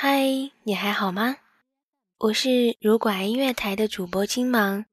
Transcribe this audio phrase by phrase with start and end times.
[0.00, 1.38] 嗨，你还好吗？
[2.18, 4.84] 我是如管音乐台的主播金芒，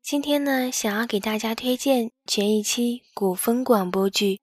[0.00, 4.40] 今天呢，想要给大家推荐全一期古风广播剧，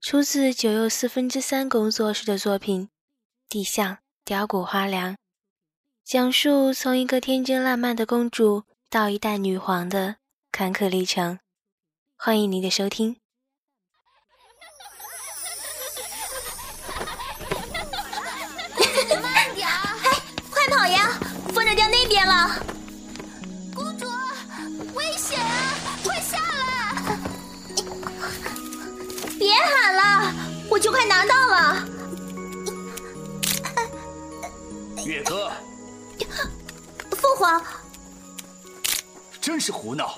[0.00, 2.82] 出自九又四分之三工作室的作品
[3.48, 5.14] 《地相雕骨花梁》，
[6.04, 10.18] 讲述从一个天真烂漫的公主到一代女皇的
[10.52, 11.40] 坎坷历程。
[12.16, 13.16] 欢迎您的收听。
[22.14, 22.48] 边了。
[23.74, 24.06] 公主，
[24.94, 25.74] 危险啊！
[26.04, 27.18] 快下来！
[29.36, 30.32] 别喊了，
[30.70, 31.84] 我就快拿到了。
[35.04, 35.50] 月哥，
[37.20, 37.60] 父皇，
[39.40, 40.16] 真是胡闹！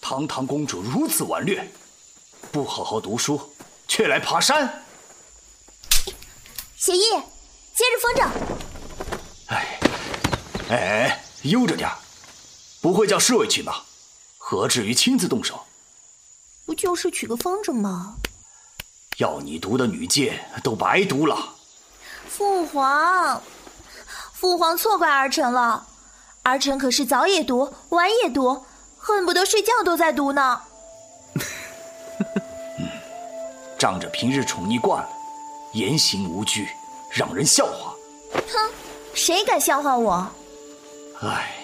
[0.00, 1.68] 堂堂公主如此顽劣，
[2.52, 3.52] 不好好读书，
[3.88, 4.84] 却来爬山。
[6.76, 7.10] 协议，
[7.74, 8.28] 接着风筝。
[9.48, 9.78] 哎，
[10.72, 11.94] 哎哎，悠着点儿，
[12.80, 13.74] 不会叫侍卫去吗？
[14.38, 15.60] 何至于亲自动手？
[16.64, 18.14] 不就是取个风筝吗？
[19.18, 21.36] 要你读的女诫都白读了。
[22.26, 23.42] 父皇，
[24.32, 25.86] 父皇错怪儿臣了，
[26.42, 28.64] 儿臣可是早也读，晚也读，
[28.96, 30.62] 恨不得睡觉都在读呢。
[33.78, 35.08] 仗着平日宠溺惯了，
[35.74, 36.70] 言行无据，
[37.10, 37.92] 让人笑话。
[38.32, 38.72] 哼，
[39.12, 40.26] 谁敢笑话我？
[41.24, 41.54] 唉，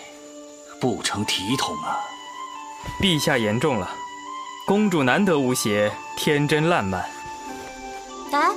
[0.80, 1.98] 不成体统啊！
[3.02, 3.90] 陛下言重了，
[4.64, 7.04] 公主难得无邪，天真烂漫。
[8.30, 8.50] 哎，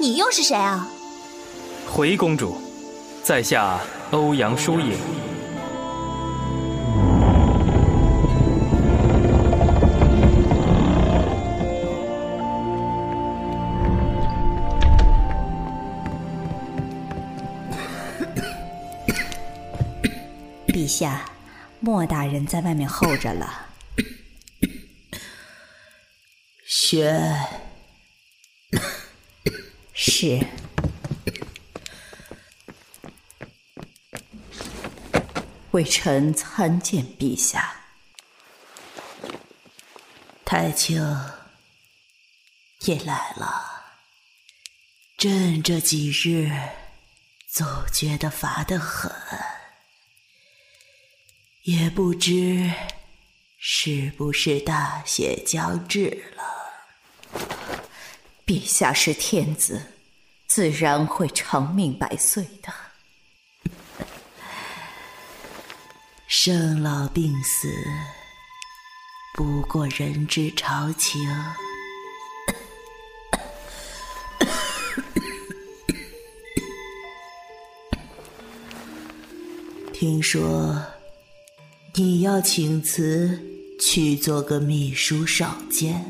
[0.00, 0.88] 你又是谁啊？
[1.86, 2.56] 回公主，
[3.22, 3.78] 在下
[4.10, 4.96] 欧阳疏影。
[20.98, 21.30] 下，
[21.78, 23.68] 莫大人在外面候着了。
[26.66, 27.22] 雪，
[29.94, 30.40] 是。
[35.70, 37.76] 微臣参见陛下。
[40.44, 41.00] 太清
[42.80, 43.94] 也来了。
[45.16, 46.50] 朕这几日
[47.46, 49.08] 总觉得乏得很。
[51.68, 52.72] 也不知
[53.58, 56.42] 是不是大限将至了。
[58.46, 59.82] 陛下是天子，
[60.46, 62.72] 自然会长命百岁的。
[66.26, 67.70] 生老病死，
[69.34, 71.20] 不过人之常情。
[79.92, 80.82] 听说。
[81.98, 83.36] 你要请辞
[83.80, 86.00] 去做个秘书少监，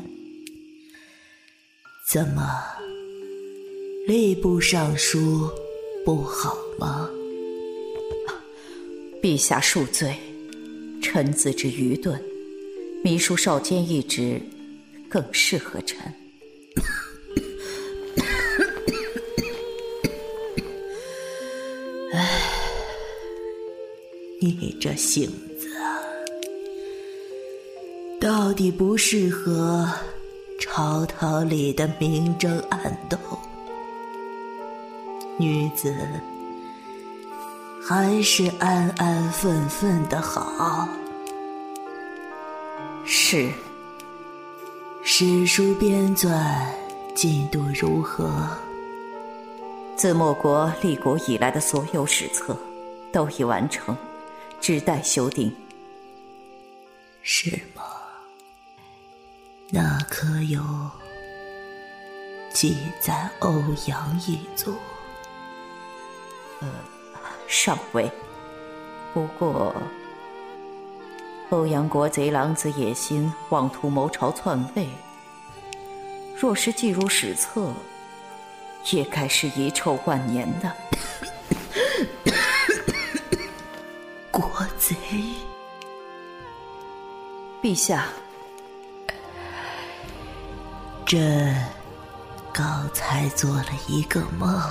[2.07, 2.43] 怎么？
[4.07, 5.49] 吏部尚书
[6.05, 7.09] 不好吗？
[9.19, 10.15] 陛下恕罪，
[11.01, 12.21] 臣自知愚钝，
[13.03, 14.39] 秘书少监一职
[15.09, 15.99] 更适合臣。
[22.13, 22.41] 唉，
[24.39, 25.27] 你这性。
[28.49, 29.87] 到底不适合
[30.59, 33.15] 朝堂里的明争暗斗，
[35.37, 35.95] 女子
[37.87, 40.89] 还是安安分分的好。
[43.05, 43.51] 是。
[45.03, 46.43] 史书编纂
[47.13, 48.49] 进度如何？
[49.95, 52.57] 自莫国立国以来的所有史册
[53.11, 53.95] 都已完成，
[54.59, 55.55] 只待修订。
[57.21, 57.59] 是？
[59.71, 60.63] 那可有
[62.51, 63.51] 记载欧
[63.85, 64.73] 阳一族？
[66.59, 66.67] 呃，
[67.47, 68.11] 尚未。
[69.13, 69.75] 不过，
[71.51, 74.89] 欧阳国贼狼子野心，妄图谋朝篡位。
[76.35, 77.71] 若是记入史册，
[78.91, 80.75] 也该是遗臭万年的。
[84.31, 84.49] 国
[84.79, 84.95] 贼，
[87.61, 88.07] 陛下。
[91.09, 91.55] 朕
[92.53, 94.61] 刚才做了一个梦，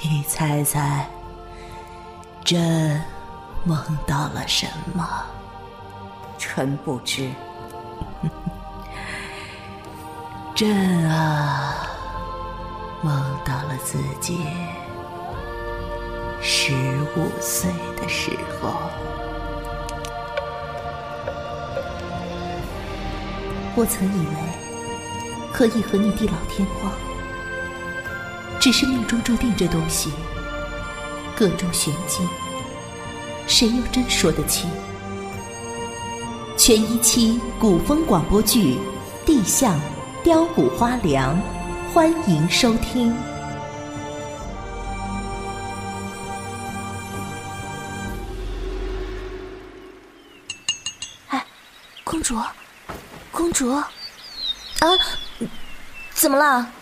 [0.00, 1.06] 你猜猜，
[2.42, 2.98] 朕
[3.64, 5.06] 梦到了什么？
[6.38, 7.30] 臣不知。
[10.54, 11.86] 朕啊，
[13.02, 13.14] 梦
[13.44, 14.38] 到了自己
[16.40, 16.72] 十
[17.14, 17.70] 五岁
[18.00, 18.72] 的时候。
[23.78, 26.90] 我曾以为可以和你地老天荒，
[28.58, 30.10] 只是命中注定这东西
[31.36, 32.26] 各种玄机，
[33.46, 34.70] 谁又真说得清？
[36.56, 38.76] 全一期古风广播剧
[39.26, 39.78] 《地象
[40.24, 41.36] 雕骨花梁》，
[41.92, 43.14] 欢迎收听。
[51.28, 51.44] 哎，
[52.02, 52.34] 公主。
[53.36, 53.86] 公主，啊，
[56.14, 56.72] 怎么了？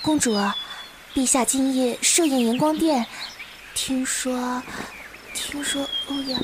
[0.00, 0.32] 公主，
[1.12, 3.04] 陛下今夜设宴荧光殿，
[3.74, 4.62] 听说，
[5.34, 6.40] 听说欧阳，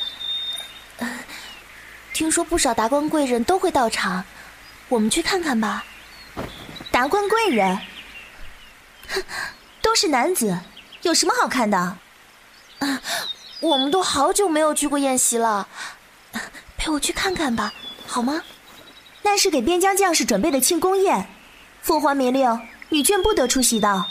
[2.12, 4.24] 听说不少达官贵人都会到场，
[4.88, 5.84] 我们去看看吧。
[6.90, 7.78] 达官贵人，
[9.08, 9.22] 哼，
[9.80, 10.58] 都是男子，
[11.02, 11.78] 有什么好看的？
[11.78, 13.00] 啊
[13.60, 15.68] 我们都好久没有去过宴席了，
[16.76, 17.72] 陪我去看看吧。
[18.12, 18.43] 好吗？
[19.23, 21.26] 那是给边疆将士准备的庆功宴，
[21.81, 22.61] 父皇明令，
[22.91, 24.05] 女眷不得出席的。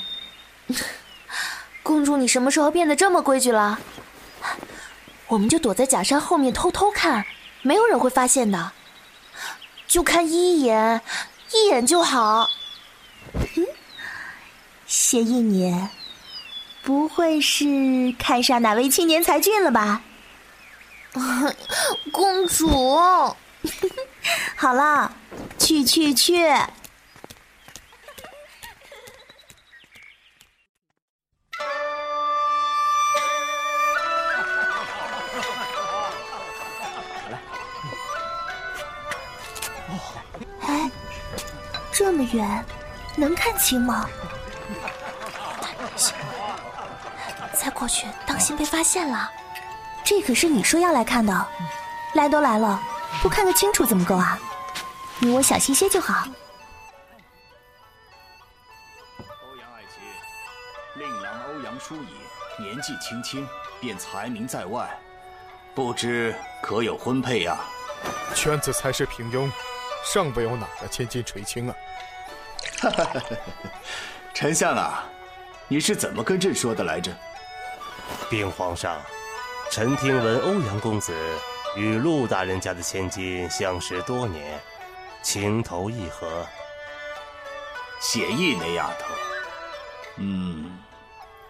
[1.84, 3.78] 公主，你什么时候变得这么规矩了？
[5.28, 7.24] 我们就躲在假山后面偷偷看，
[7.62, 8.72] 没有人会发现的。
[9.88, 11.00] 就看一眼，
[11.54, 12.48] 一眼就好。
[14.88, 15.90] 谢一年，
[16.82, 17.68] 不会是
[18.18, 20.02] 看上哪位青年才俊了吧？
[22.12, 23.36] 公主。
[24.56, 25.12] 好了，
[25.58, 26.46] 去去去！
[40.62, 40.90] 哎，
[41.92, 42.66] 这么远，
[43.16, 44.08] 能看清吗？
[47.54, 49.30] 再过去，当心被发现了。
[50.04, 51.48] 这可是你说要来看的，
[52.14, 52.82] 来都来了。
[53.22, 54.38] 不看得清楚怎么够啊？
[55.20, 56.26] 你我小心些就好。
[59.20, 60.02] 欧阳爱卿，
[60.96, 62.10] 令郎欧阳疏影
[62.58, 63.48] 年纪轻轻
[63.80, 64.90] 便才名在外，
[65.76, 67.60] 不知可有婚配呀？
[68.34, 69.52] 圈子才是平庸，
[70.04, 71.76] 尚未有哪个千金垂青啊！
[72.82, 73.36] 哈哈哈哈！
[74.34, 75.04] 丞相啊，
[75.68, 77.16] 你是怎么跟朕说的来着？
[78.32, 79.00] 禀皇上，
[79.70, 81.14] 臣听闻欧阳公子。
[81.76, 84.60] 与陆大人家的千金相识多年，
[85.22, 86.46] 情投意合。
[88.00, 89.14] 写意那丫头，
[90.18, 90.80] 嗯，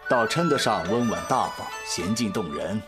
[0.08, 2.80] 倒称得上温婉大方、娴静动人。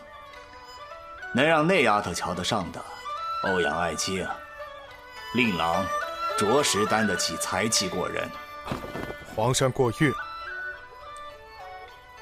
[1.33, 2.79] 能让那丫头瞧得上的，
[3.43, 4.25] 欧阳爱卿，
[5.33, 5.85] 令郎
[6.37, 8.29] 着实担得起才气过人。
[9.35, 10.13] 皇上过誉。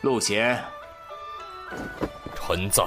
[0.02, 0.64] 陆贤，
[2.36, 2.84] 臣在。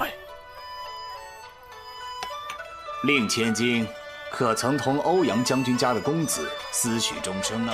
[3.03, 3.87] 令千金，
[4.31, 7.73] 可曾同欧阳将军家的公子私许终生呢？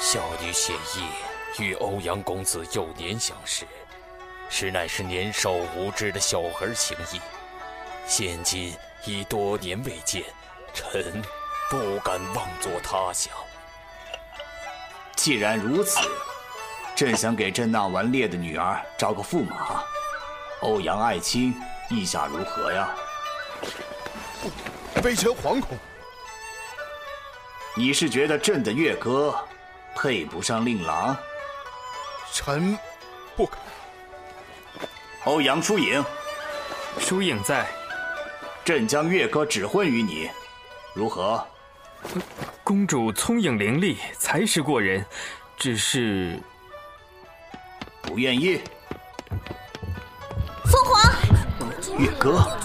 [0.00, 3.64] 小女写意与欧阳公子幼年相识，
[4.50, 7.20] 实乃是年少无知的小儿情谊。
[8.04, 10.24] 现今已多年未见，
[10.74, 11.22] 臣
[11.70, 13.32] 不敢妄作他想。
[15.14, 16.00] 既然如此，
[16.96, 19.84] 朕想给朕那顽劣的女儿找个驸马。
[20.62, 21.54] 欧阳爱卿，
[21.88, 22.90] 意下如何呀？
[25.02, 25.76] 微臣惶恐。
[27.74, 29.34] 你是觉得朕的乐歌
[29.94, 31.16] 配不上令郎？
[32.32, 32.78] 臣
[33.36, 33.58] 不敢。
[35.24, 36.04] 欧阳疏影，
[36.98, 37.66] 疏影在。
[38.64, 40.30] 朕将乐歌指婚于你，
[40.94, 41.44] 如何？
[42.62, 45.04] 公主聪颖伶俐，才识过人，
[45.56, 46.38] 只是
[48.02, 48.60] 不愿意。
[50.64, 52.58] 凤凰，月歌。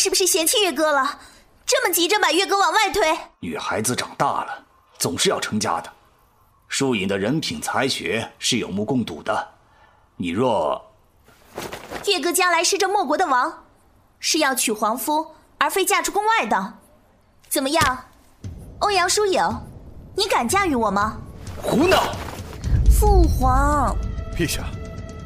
[0.00, 1.20] 是不是嫌弃月哥了？
[1.66, 3.02] 这么急着把月哥往外推？
[3.40, 4.64] 女孩子长大了，
[4.98, 5.92] 总是要成家的。
[6.68, 9.46] 疏影的人品才学是有目共睹的。
[10.16, 10.82] 你若……
[12.06, 13.52] 月哥将来是这莫国的王，
[14.20, 16.74] 是要娶皇夫，而非嫁出宫外的。
[17.50, 18.04] 怎么样，
[18.78, 19.44] 欧阳疏影，
[20.16, 21.18] 你敢驾驭我吗？
[21.62, 22.04] 胡闹！
[22.98, 23.94] 父皇，
[24.34, 24.64] 陛下，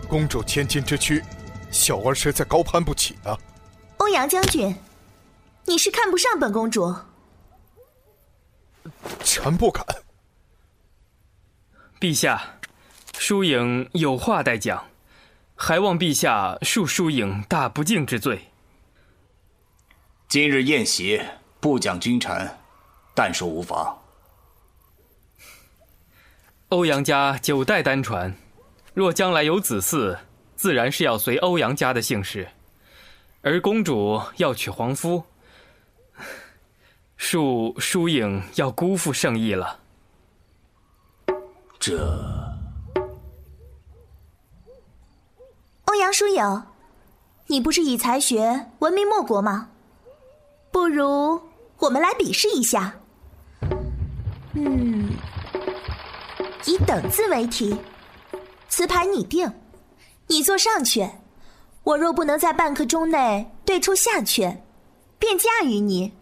[0.08, 1.22] 公主千金之躯，
[1.70, 3.38] 小儿实在高攀不起啊。
[4.04, 4.76] 欧阳将军，
[5.64, 6.94] 你是看不上本公主？
[9.24, 9.82] 臣不敢。
[11.98, 12.58] 陛下，
[13.18, 14.84] 疏影有话待讲，
[15.54, 18.48] 还望陛下恕疏影大不敬之罪。
[20.28, 21.18] 今日宴席
[21.58, 22.58] 不讲君臣，
[23.14, 23.98] 但说无妨。
[26.68, 28.36] 欧阳家九代单传，
[28.92, 30.14] 若将来有子嗣，
[30.56, 32.46] 自然是要随欧阳家的姓氏。
[33.46, 35.22] 而公主要娶皇夫，
[37.20, 39.80] 恕疏影要辜负圣意了。
[41.78, 41.98] 这
[45.84, 46.62] 欧阳疏影，
[47.46, 49.68] 你不是以才学闻名莫国吗？
[50.72, 51.38] 不如
[51.76, 52.98] 我们来比试一下。
[54.54, 55.10] 嗯，
[56.64, 57.76] 以等字为题，
[58.70, 59.52] 词牌你定，
[60.28, 61.10] 你做上阙。
[61.84, 64.56] 我若不能在半刻钟内对出下阙，
[65.18, 66.14] 便嫁与你，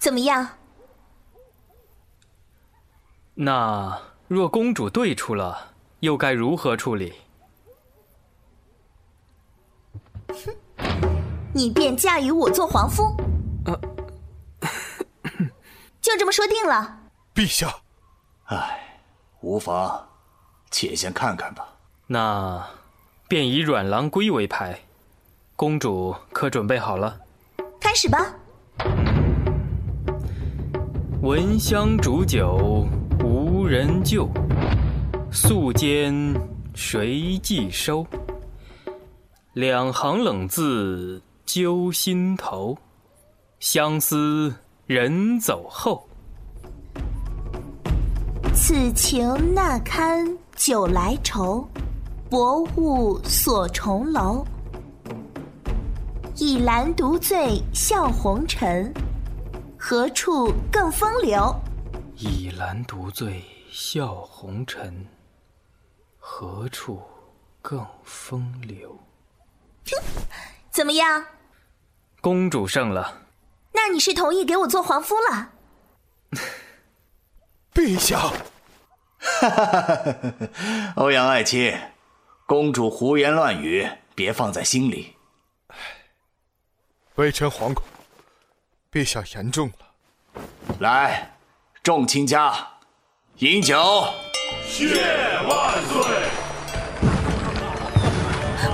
[0.00, 0.48] 怎么样？
[3.34, 7.14] 那若公主对出了，又该如何处理？
[10.26, 10.52] 哼，
[11.54, 13.16] 你便嫁与我做皇夫。
[13.66, 13.80] 呃，
[16.00, 16.98] 就这么说定了。
[17.32, 17.72] 陛下，
[18.46, 19.00] 唉，
[19.42, 20.08] 无妨，
[20.72, 21.68] 且先看看吧。
[22.08, 22.68] 那
[23.28, 24.76] 便以阮郎归为牌。
[25.58, 27.16] 公主可准备好了？
[27.80, 28.32] 开始吧。
[31.20, 32.86] 闻香煮酒
[33.24, 34.28] 无人救，
[35.32, 36.40] 素笺
[36.76, 38.06] 谁寄收？
[39.54, 42.78] 两行冷字揪心头，
[43.58, 44.54] 相思
[44.86, 46.06] 人走后。
[48.54, 50.24] 此情那堪
[50.54, 51.68] 酒来愁，
[52.30, 54.46] 薄雾锁重楼。
[56.40, 58.94] 倚栏独醉笑红尘，
[59.76, 61.52] 何处更风流？
[62.14, 63.42] 倚栏独醉
[63.72, 65.04] 笑红尘，
[66.16, 67.02] 何处
[67.60, 68.96] 更风流？
[69.86, 69.96] 哼，
[70.70, 71.24] 怎么样？
[72.20, 73.22] 公主胜了。
[73.72, 75.50] 那你是同意给我做皇夫了？
[77.74, 78.16] 陛下，
[79.18, 80.92] 哈哈哈哈哈！
[80.94, 81.76] 欧阳爱卿，
[82.46, 85.16] 公主胡言乱语，别放在心里。
[87.18, 87.84] 微臣惶恐，
[88.92, 90.42] 陛下言重了。
[90.78, 91.28] 来，
[91.82, 92.54] 众卿家，
[93.38, 93.76] 饮酒。
[94.64, 95.02] 谢
[95.48, 96.00] 万岁！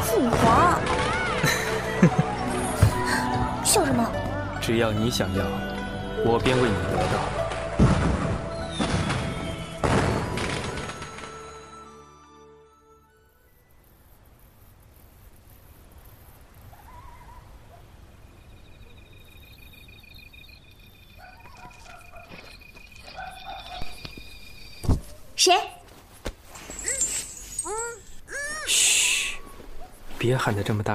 [0.03, 0.79] 父皇，
[3.65, 4.07] 笑什么？
[4.61, 5.43] 只要你想要，
[6.27, 7.44] 我便为你得到。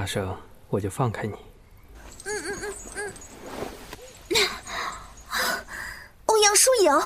[0.00, 0.34] 大声，
[0.70, 1.34] 我就放开你。
[6.24, 6.98] 欧阳疏影，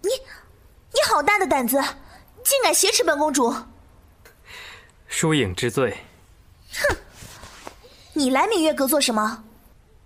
[0.00, 1.76] 你你好大的胆子，
[2.42, 3.54] 竟敢挟持本公主！
[5.06, 5.94] 疏影知罪。
[6.72, 6.96] 哼，
[8.14, 9.44] 你来明月阁做什么？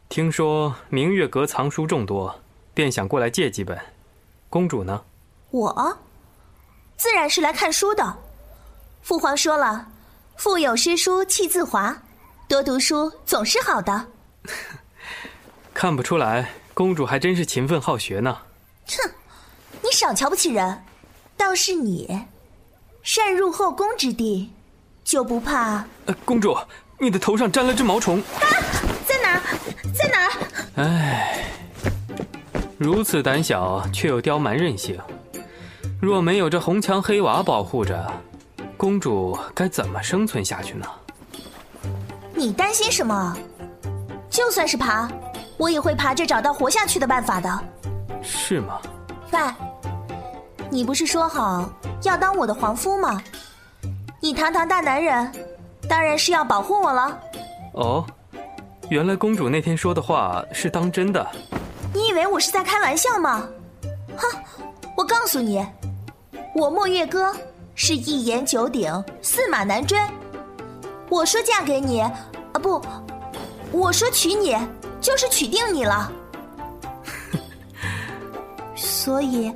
[0.08, 2.36] 听说明月阁藏书众多，
[2.74, 3.78] 便想过来借几本。
[4.50, 5.04] 公主呢？
[5.50, 5.98] 我。
[6.96, 8.18] 自然是来看书的。
[9.02, 9.86] 父皇说了，
[10.42, 11.96] 腹有诗书气自华，
[12.48, 14.08] 多读书总是好的。
[15.72, 18.36] 看不出来，公主还真是勤奋好学呢。
[18.88, 19.12] 哼，
[19.80, 20.82] 你少瞧不起人。
[21.36, 22.26] 倒是你，
[23.04, 24.50] 擅入后宫之地，
[25.04, 25.84] 就不怕？
[26.24, 26.58] 公主，
[26.98, 28.18] 你的头上沾了只毛虫。
[28.18, 28.42] 啊，
[29.06, 29.42] 在哪儿？
[29.94, 30.32] 在哪儿？
[30.74, 31.44] 唉，
[32.78, 34.98] 如此胆小，却又刁蛮任性。
[36.00, 38.12] 若没有这红墙黑瓦保护着，
[38.82, 40.84] 公主该怎么生存下去呢？
[42.34, 43.36] 你担心什么？
[44.28, 45.08] 就算是爬，
[45.56, 47.48] 我也会爬着找到活下去的办法的。
[48.24, 48.80] 是吗？
[49.30, 49.38] 喂，
[50.68, 51.72] 你不是说好
[52.02, 53.22] 要当我的皇夫吗？
[54.18, 55.32] 你堂堂大男人，
[55.88, 57.20] 当然是要保护我了。
[57.74, 58.04] 哦，
[58.90, 61.24] 原来公主那天说的话是当真的。
[61.94, 63.46] 你以为我是在开玩笑吗？
[64.16, 64.26] 哼，
[64.96, 65.64] 我告诉你。
[66.56, 67.32] 我墨月歌
[67.74, 69.98] 是一言九鼎，驷马难追。
[71.08, 72.12] 我说嫁给你，啊
[72.62, 72.80] 不，
[73.70, 74.56] 我说娶你，
[75.00, 76.10] 就是娶定你了。
[78.76, 79.52] 所以，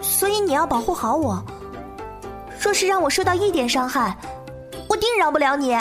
[0.00, 1.42] 所以你要保护好我。
[2.60, 4.16] 若是让我受到一点伤害，
[4.88, 5.76] 我定饶不了你。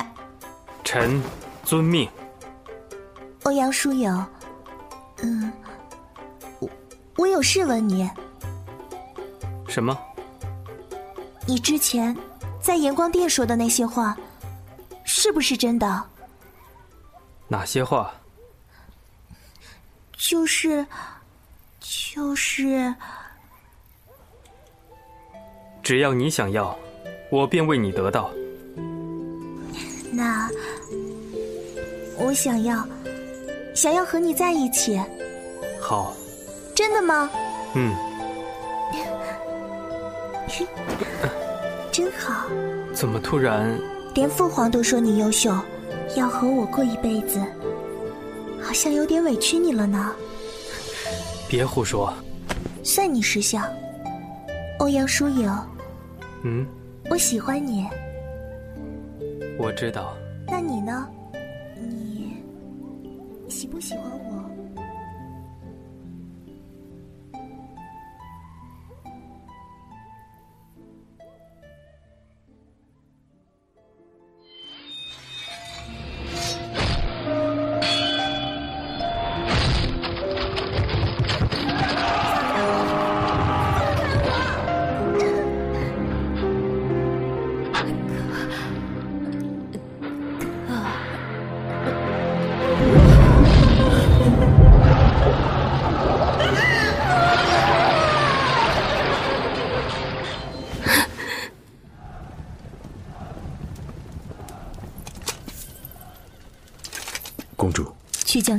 [0.84, 1.22] 臣
[1.64, 2.10] 遵命。
[3.44, 4.24] 欧阳书友，
[5.22, 5.52] 嗯，
[6.60, 6.70] 我
[7.18, 8.10] 我有事问你。
[9.68, 9.98] 什么？
[11.48, 12.16] 你之前
[12.62, 14.18] 在阳光殿说的那些话，
[15.04, 16.04] 是不是真的？
[17.48, 18.14] 哪些话？
[20.18, 20.86] 就是，
[21.80, 22.94] 就是，
[25.82, 26.78] 只要你想要，
[27.30, 28.32] 我便为你得到。
[30.12, 30.50] 那
[32.18, 32.88] 我想要，
[33.76, 35.02] 想要和你在一起。
[35.82, 36.14] 好。
[36.74, 37.30] 真的吗？
[37.76, 37.94] 嗯。
[41.92, 42.48] 真好。
[42.94, 43.80] 怎么突然？
[44.14, 45.56] 连父皇都说你优秀，
[46.18, 47.40] 要和我过一辈子，
[48.62, 50.14] 好像有点委屈你了呢。
[51.48, 52.14] 别胡说。
[52.84, 53.64] 算你识相，
[54.80, 55.54] 欧阳疏影。
[56.44, 56.68] 嗯。
[57.10, 57.88] 我喜欢你。
[59.58, 60.16] 我知道。
[60.48, 61.08] 那你呢？
[61.78, 62.34] 你
[63.50, 64.21] 喜不喜欢我？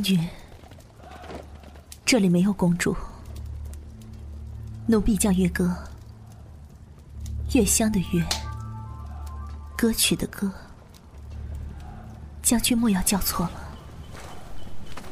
[0.03, 0.29] 将军，
[2.05, 2.97] 这里没有公主。
[4.89, 5.73] 奴婢叫月歌，
[7.55, 8.21] 月香的月，
[9.79, 10.53] 歌曲的歌。
[12.43, 13.53] 将军莫要叫错了。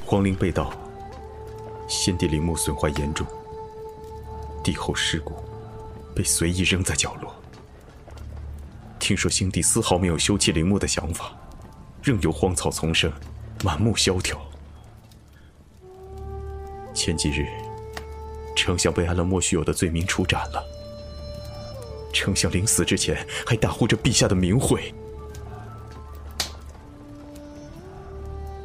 [0.04, 0.72] 皇陵被盗，
[1.86, 3.24] 先帝陵墓损坏严重，
[4.64, 5.36] 帝后尸骨
[6.16, 7.32] 被随意扔在角落。
[8.98, 11.30] 听说先帝丝毫没有修葺陵墓的想法，
[12.02, 13.12] 任由荒草丛生。
[13.62, 14.40] 满目萧条。
[17.10, 17.48] 前几日，
[18.54, 20.64] 丞相被安了莫须有的罪名处斩了。
[22.12, 24.94] 丞相临死之前还大呼着陛下的名讳。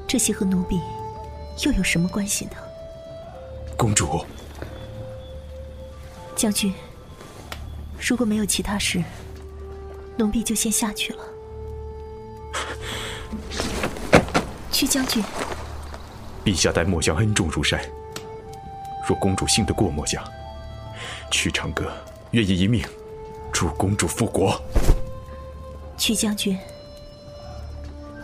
[0.08, 0.80] 这些和奴婢
[1.66, 2.52] 又有什么关系呢？
[3.76, 4.24] 公主，
[6.36, 6.72] 将军，
[8.00, 9.04] 如果没有其他事，
[10.20, 11.24] 奴婢就先下去了。
[14.72, 15.24] 屈将军，
[16.44, 17.84] 陛下待末将恩重如山。
[19.06, 20.24] 若公主信得过末将，
[21.30, 21.92] 曲长歌
[22.32, 22.84] 愿意一命
[23.54, 24.60] 助公主复国。
[25.98, 26.58] 曲将军，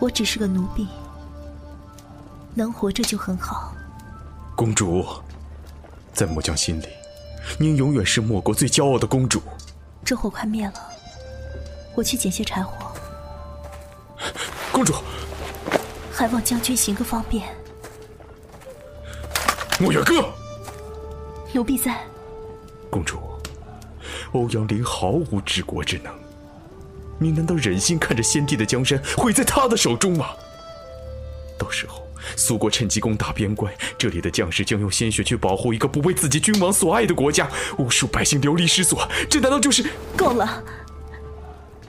[0.00, 0.88] 我只是个奴婢，
[2.54, 3.72] 能活着就很好。
[4.56, 5.06] 公主，
[6.12, 6.88] 在末将心里，
[7.58, 9.40] 您永远是莫国最骄傲的公主。
[10.04, 10.74] 这火快灭了，
[11.94, 12.92] 我去捡些柴火。
[14.72, 14.94] 公主。
[16.14, 17.48] 还望将军行个方便。
[19.80, 20.22] 墨远哥，
[21.52, 22.00] 奴婢在。
[22.90, 23.18] 公主，
[24.32, 26.12] 欧阳林毫无治国之能，
[27.18, 30.30] 你难道忍心看着先帝的江山毁在他的手中吗？
[31.58, 32.02] 到时候
[32.36, 40.62] 苏国趁机攻打边关，这里的将士将用鲜血去保护一个不为自己君王所爱的国家，无数百姓流离失所，这难道就是够了？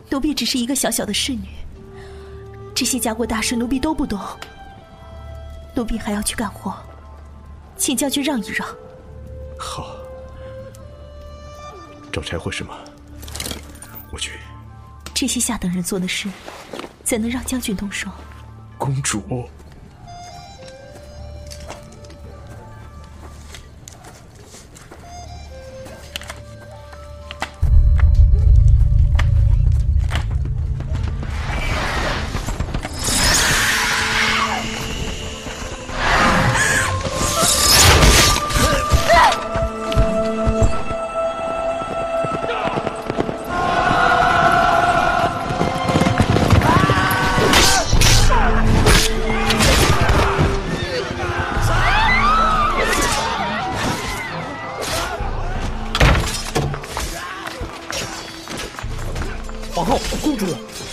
[0.10, 1.48] 奴婢只是一个小小的侍女。
[2.76, 4.20] 这些家国大事，奴婢都不懂。
[5.76, 6.76] 奴婢还要去干活，
[7.78, 8.68] 请将军让一让。
[9.66, 9.96] 好，
[12.12, 12.76] 找柴火是吗？
[14.12, 14.38] 我去。
[15.14, 16.28] 这些下等人做的事，
[17.04, 18.12] 怎能让将军动手？
[18.78, 19.48] 公主。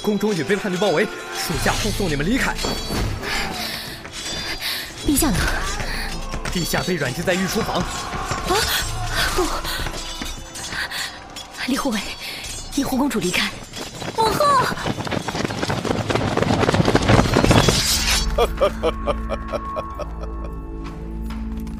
[0.02, 2.54] 宫中已被叛军包围，属下护送你们离开。
[5.06, 5.36] 陛下呢？
[6.52, 7.76] 陛下被软禁在御书房。
[7.76, 7.84] 啊！
[9.36, 9.44] 不，
[11.66, 12.00] 李护卫，
[12.76, 13.50] 引护公主离开。
[14.16, 14.44] 皇后。
[18.36, 20.06] 哈哈哈哈哈哈！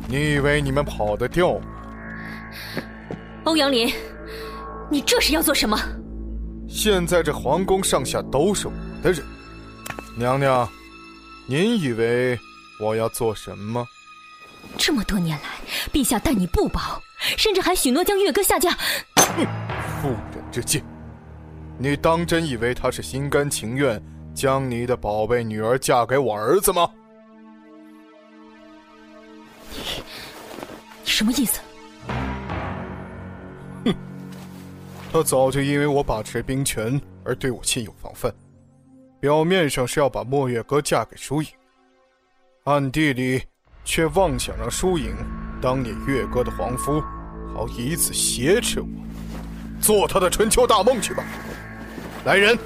[0.07, 1.61] 你以为你们跑得掉吗？
[3.45, 3.93] 欧阳林，
[4.91, 5.81] 你这是要做什么？
[6.83, 9.23] 现在这皇宫上下都是我的人，
[10.17, 10.67] 娘娘，
[11.47, 12.41] 您以为
[12.81, 13.87] 我要做什么？
[14.79, 15.51] 这么多年来，
[15.93, 16.81] 陛下待你不薄，
[17.37, 18.71] 甚至还许诺将月歌下嫁。
[20.01, 20.43] 妇人。
[20.51, 20.83] 之见。
[21.77, 24.03] 你当真以为他是心甘情愿
[24.35, 26.89] 将你的宝贝女儿嫁给我儿子吗？
[29.71, 30.03] 你，
[31.05, 31.61] 你什么意思？
[35.13, 38.33] 他早就因为我把持兵权而对我心有防范，
[39.19, 41.49] 表面上是要把墨月阁嫁给疏影，
[42.63, 43.43] 暗地里
[43.85, 45.17] 却妄想让疏影
[45.61, 47.03] 当你月歌的皇夫，
[47.53, 48.87] 好以此挟持我，
[49.81, 51.25] 做他的春秋大梦去吧！
[52.25, 52.57] 来人，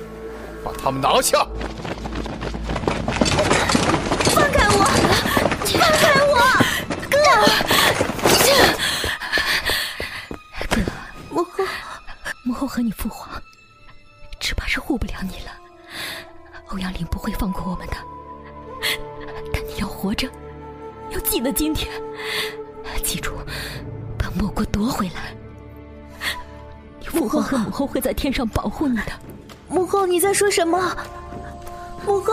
[0.63, 1.47] 把他们拿下！
[4.35, 4.85] 放开我！
[5.65, 6.37] 放开我！
[7.11, 7.17] 哥，
[12.47, 13.43] 母后和你父皇，
[14.39, 15.51] 只怕是护不了你了。
[16.69, 17.97] 欧阳林不会放过我们的，
[19.51, 20.29] 但你要活着，
[21.11, 21.91] 要记得今天，
[23.03, 23.33] 记住，
[24.19, 25.35] 把墨国夺回来。
[27.01, 29.13] 你父皇和母后会在天上保护你的。
[29.67, 30.95] 母后，你在说什么？
[32.07, 32.33] 母后。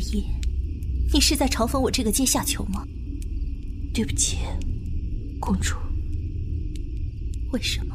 [0.00, 0.24] 雪依，
[1.12, 2.84] 你是在嘲讽我这个阶下囚吗？
[3.92, 4.38] 对不起，
[5.38, 5.76] 公主。
[7.52, 7.94] 为什么？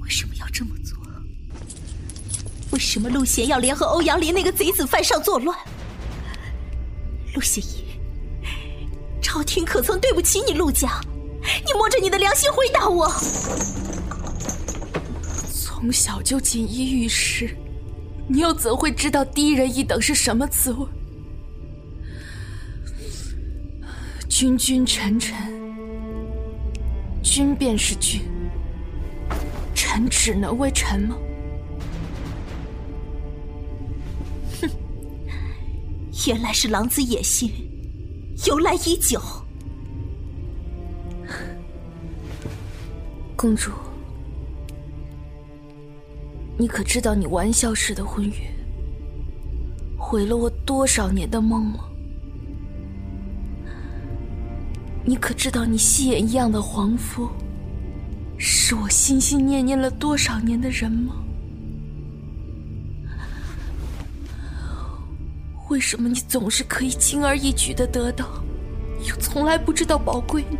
[0.00, 0.96] 为什么要这么做？
[2.70, 5.58] 为什么陆贤要联合欧阳林那个贼子犯上作乱？
[7.34, 7.84] 陆雪依，
[9.20, 11.00] 朝廷可曾对不起你陆家？
[11.66, 13.08] 你摸着你的良心回答我。
[15.52, 17.56] 从小就锦衣玉食。
[18.32, 20.86] 你又怎会知道低人一等是什么滋味？
[24.28, 25.36] 君君臣臣，
[27.24, 28.20] 君便是君，
[29.74, 31.16] 臣只能为臣吗？
[34.62, 34.70] 哼，
[36.28, 37.50] 原来是狼子野心，
[38.46, 39.20] 由来已久。
[43.34, 43.72] 公主。
[46.58, 48.36] 你可知道你玩笑似的婚约，
[49.96, 51.80] 毁了我多少年的梦吗？
[55.04, 57.28] 你可知道你戏演一样的皇夫，
[58.36, 61.16] 是我心心念念了多少年的人吗？
[65.70, 68.26] 为什么你总是可以轻而易举的得到，
[69.08, 70.58] 又从来不知道宝贵呢？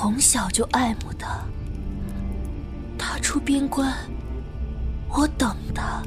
[0.00, 1.44] 从小就爱慕他，
[2.96, 3.92] 他出边关，
[5.08, 6.00] 我等他。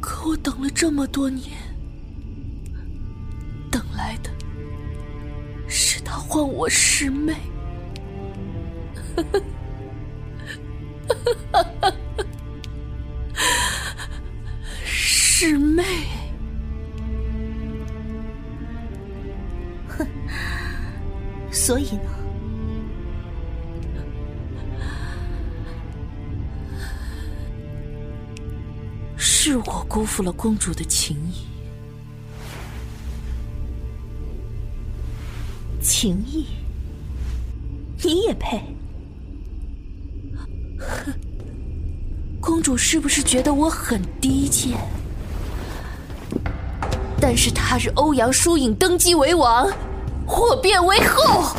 [0.00, 1.56] 可我等了这么多年，
[3.70, 4.30] 等来的
[5.68, 7.36] 是他唤我师妹。
[14.84, 15.84] 师妹。
[21.68, 22.00] 所以呢？
[29.18, 31.44] 是我辜负了公主的情谊。
[35.82, 36.46] 情谊？
[38.02, 38.62] 你也配？
[40.78, 41.12] 哼！
[42.40, 44.78] 公主是不是觉得我很低贱？
[47.20, 49.70] 但是他日欧阳疏影登基为王。
[50.28, 51.56] 我便为后。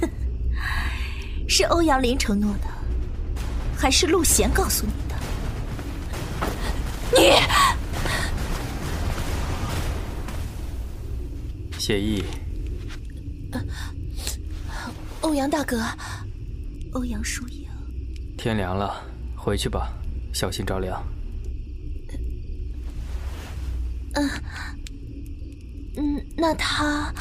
[1.48, 2.68] 是欧阳林承诺的，
[3.76, 5.16] 还是陆贤告诉你的？
[7.18, 7.40] 你，
[11.78, 12.24] 谢意。
[15.20, 15.84] 欧阳大哥，
[16.92, 17.68] 欧阳疏影。
[18.38, 19.02] 天凉了，
[19.36, 19.92] 回去吧，
[20.32, 21.04] 小心着凉。
[24.14, 24.28] 嗯。
[25.96, 27.12] 嗯，那他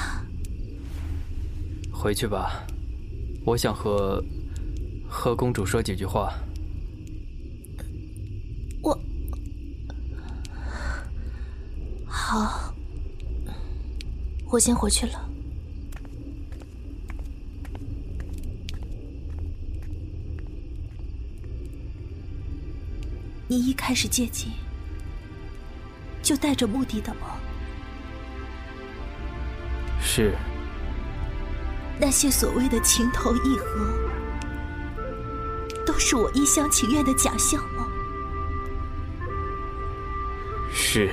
[1.91, 2.65] 回去吧。
[3.45, 4.23] 我想和
[5.10, 6.34] 和公主说几句话。
[8.81, 8.97] 我
[12.07, 12.73] 好，
[14.45, 15.29] 我先回去了。
[23.47, 24.49] 你一开始接近，
[26.23, 27.38] 就带着目的的吗？
[30.13, 30.36] 是。
[31.97, 33.88] 那些所谓的情投意合，
[35.86, 37.88] 都是我一厢情愿的假象吗？
[40.74, 41.10] 是。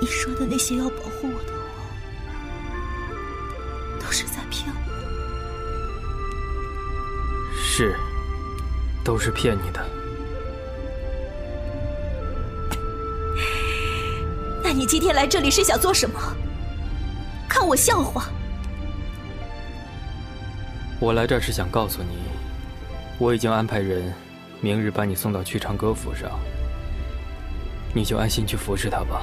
[0.00, 1.60] 你说的那些要保护我的话，
[4.00, 4.80] 都是在骗我。
[7.54, 7.94] 是。
[9.04, 9.93] 都是骗你的。
[14.76, 16.18] 那你今天来这里是想做什么？
[17.48, 18.28] 看我笑话？
[20.98, 22.16] 我来这儿是想告诉你，
[23.16, 24.12] 我已经安排人，
[24.60, 26.28] 明日把你送到曲长歌府上，
[27.94, 29.22] 你就安心去服侍他吧。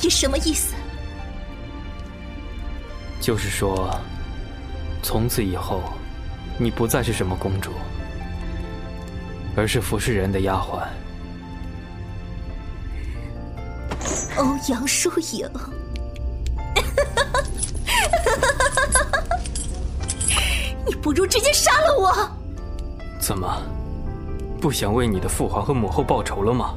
[0.00, 0.74] 你什么意思？
[3.20, 3.94] 就是说，
[5.02, 5.82] 从此以后，
[6.56, 7.72] 你不再是什么公主。
[9.54, 10.86] 而是服侍人的丫鬟，
[14.38, 15.50] 欧阳疏影。
[20.86, 22.30] 你不如直接杀了我！
[23.20, 23.60] 怎么，
[24.60, 26.74] 不想为你的父皇和母后报仇了吗？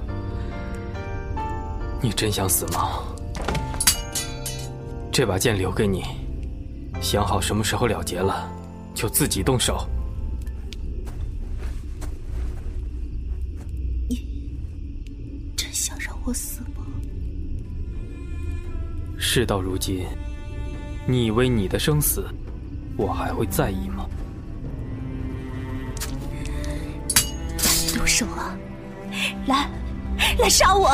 [2.01, 2.89] 你真想死吗？
[5.11, 6.03] 这把剑留给你，
[7.01, 8.49] 想好什么时候了结了，
[8.95, 9.85] 就自己动手。
[19.33, 20.05] 事到如今，
[21.07, 22.27] 你以为你的生死，
[22.97, 24.05] 我还会在意吗？
[27.95, 28.53] 动手啊！
[29.47, 29.69] 来，
[30.37, 30.93] 来杀我！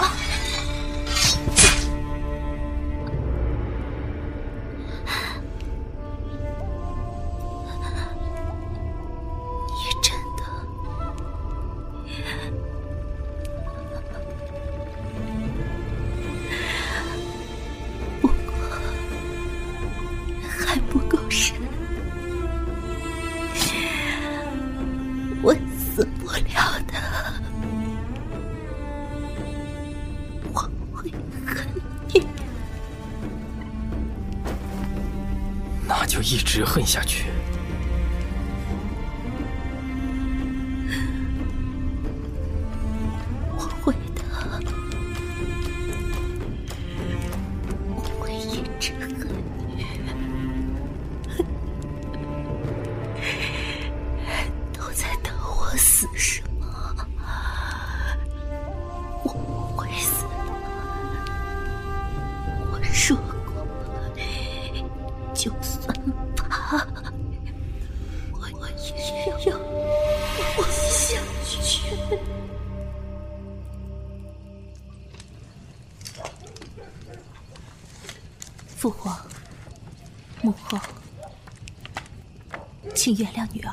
[83.08, 83.72] 请原谅女儿。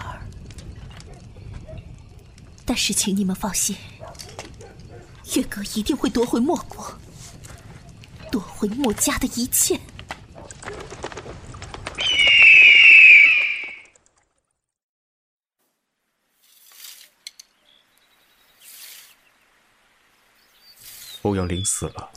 [2.64, 3.76] 但是，请你们放心，
[5.34, 6.96] 月阁一定会夺回莫国，
[8.30, 9.80] 夺回莫家的一切。
[21.22, 22.12] 欧阳林死了。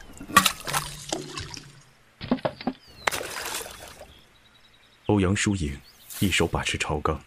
[5.08, 5.76] 欧阳疏影
[6.20, 7.24] 一手把持朝纲，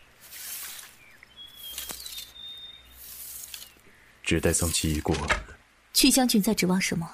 [4.24, 5.16] 只待丧期一过，
[5.92, 7.08] 曲将军在指望什么？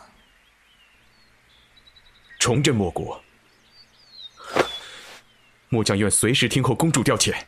[2.38, 3.22] 重振莫国。
[5.68, 7.44] 末将愿随时听候公主调遣。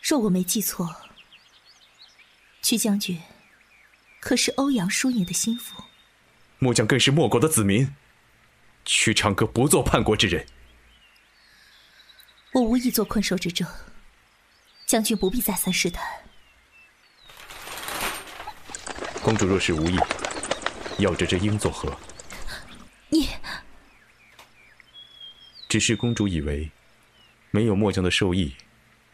[0.00, 0.94] 若我没记错，
[2.62, 3.20] 曲将军
[4.20, 5.82] 可是欧阳疏影的心腹？
[6.60, 7.92] 末将更是莫国的子民，
[8.84, 10.46] 曲长歌不做叛国之人。
[12.52, 13.68] 我无意做困兽之争，
[14.84, 16.04] 将军不必再三试探。
[19.22, 19.96] 公主若是无意，
[20.98, 21.96] 要着这鹰作何？
[23.08, 23.28] 你
[25.68, 26.68] 只是公主以为，
[27.52, 28.56] 没有末将的授意，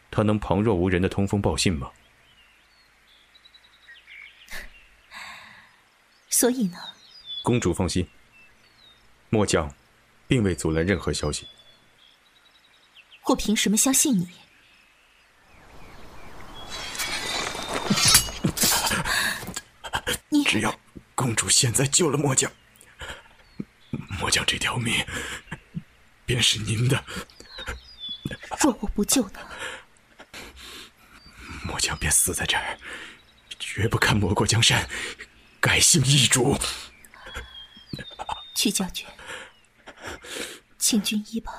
[0.09, 1.91] 她能旁若无人的通风报信吗？
[6.29, 6.79] 所以呢？
[7.43, 8.09] 公主放心，
[9.29, 9.71] 末将
[10.27, 11.47] 并未阻拦任何消息。
[13.27, 14.29] 我凭什么相信你？
[20.29, 20.79] 你只要
[21.13, 22.49] 公主现在救了末将，
[24.19, 25.05] 末将这条命
[26.25, 27.03] 便是您的。
[28.61, 29.39] 若我不救呢？
[31.63, 32.79] 末将便死在这儿，
[33.59, 34.87] 绝不看魔过江山，
[35.59, 36.57] 改姓易主。
[38.55, 39.05] 曲将军，
[40.79, 41.51] 请军医吧。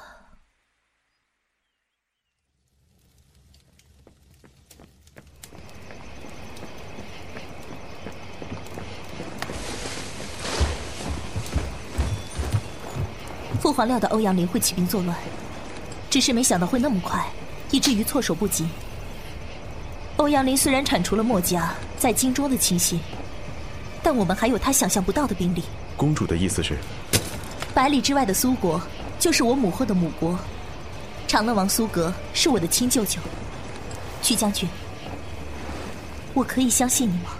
[13.69, 15.15] 父皇料到欧阳林会起兵作乱，
[16.09, 17.23] 只是没想到会那么快，
[17.71, 18.67] 以至于措手不及。
[20.17, 22.99] 欧阳林虽然铲除了墨家在京中的亲信，
[24.03, 25.63] 但我们还有他想象不到的兵力。
[25.99, 26.79] 公主的意思是，
[27.75, 28.81] 百里之外的苏国
[29.19, 30.39] 就是我母后的母国，
[31.27, 33.21] 长乐王苏格是我的亲舅舅。
[34.23, 34.67] 曲将军，
[36.33, 37.33] 我可以相信你吗？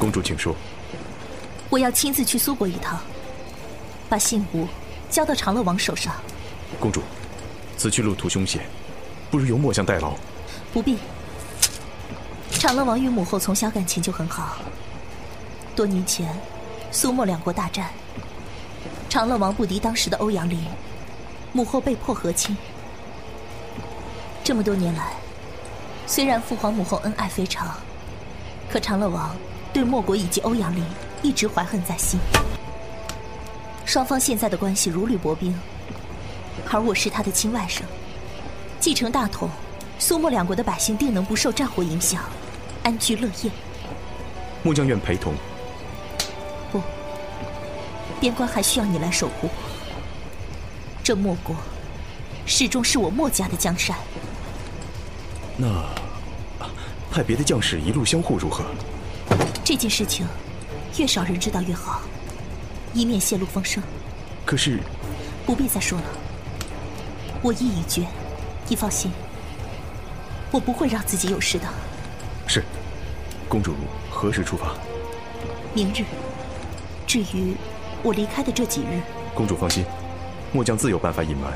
[0.00, 0.56] 公主，请说。
[1.68, 2.98] 我要亲自去苏国一趟，
[4.08, 4.66] 把信物
[5.10, 6.14] 交到长乐王手上。
[6.78, 7.02] 公主，
[7.76, 8.62] 此去路途凶险，
[9.30, 10.14] 不如由末将代劳。
[10.72, 10.98] 不必。
[12.52, 14.58] 长乐王与母后从小感情就很好。
[15.74, 16.28] 多年前，
[16.92, 17.90] 苏墨两国大战，
[19.08, 20.62] 长乐王不敌当时的欧阳林，
[21.52, 22.56] 母后被迫和亲。
[24.44, 25.14] 这么多年来，
[26.06, 27.76] 虽然父皇母后恩爱非常，
[28.70, 29.34] 可长乐王
[29.72, 30.84] 对莫国以及欧阳林
[31.22, 32.20] 一直怀恨在心。
[33.90, 35.52] 双方现在的关系如履薄冰，
[36.70, 37.80] 而我是他的亲外甥，
[38.78, 39.50] 继承大统，
[39.98, 42.22] 苏墨两国的百姓定能不受战火影响。
[42.84, 43.50] 安居乐业，
[44.62, 45.34] 末将愿陪同。
[46.70, 46.80] 不，
[48.20, 49.48] 边关还需要你来守护。
[51.02, 51.56] 这莫国
[52.46, 53.96] 始终是我墨家的江山。
[55.56, 55.66] 那
[57.10, 58.66] 派别的将士一路相护如何？
[59.64, 60.24] 这件事情
[60.96, 62.02] 越少人知道越好，
[62.94, 63.82] 以免泄露风声。
[64.44, 64.80] 可是，
[65.46, 66.04] 不必再说了。
[67.42, 68.06] 我意已决，
[68.68, 69.10] 你放心，
[70.50, 71.64] 我不会让自己有事的。
[72.46, 72.62] 是，
[73.48, 73.74] 公主
[74.10, 74.74] 何时出发？
[75.72, 76.04] 明日。
[77.06, 77.54] 至于
[78.02, 79.00] 我离开的这几日，
[79.34, 79.84] 公主放心，
[80.52, 81.52] 末将自有办法隐瞒。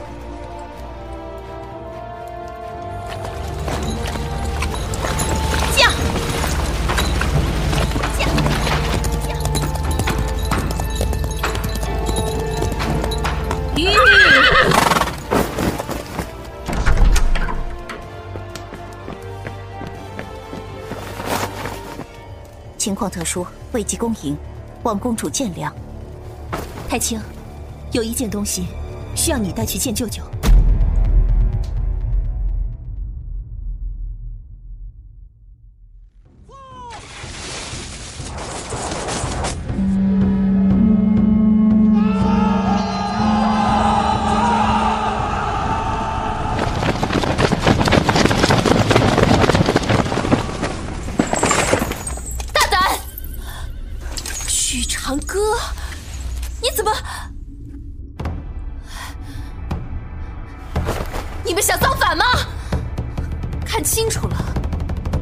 [22.94, 24.36] 情况特殊，未及恭迎，
[24.84, 25.68] 望公主见谅。
[26.88, 27.20] 太清，
[27.90, 28.68] 有一件东西
[29.16, 30.22] 需要你带去见舅舅。
[55.04, 55.54] 堂哥，
[56.62, 56.90] 你怎么？
[61.44, 62.24] 你们想造反吗？
[63.66, 64.36] 看清楚了，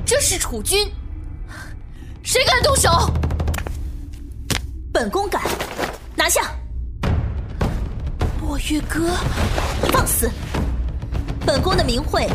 [0.07, 0.89] 这是楚军，
[2.23, 3.13] 谁敢动手？
[4.93, 5.43] 本宫敢，
[6.15, 6.43] 拿下！
[8.41, 9.09] 墨月歌，
[9.91, 10.31] 放肆！
[11.45, 12.31] 本宫的名讳，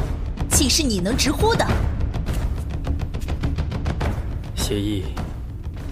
[0.51, 1.65] 岂是你能直呼的？
[4.53, 5.05] 协议，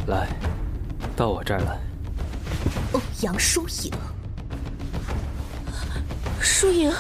[0.08, 0.28] 来，
[1.16, 1.80] 到我这儿来。
[2.92, 3.92] 欧阳疏影，
[6.42, 6.92] 疏影，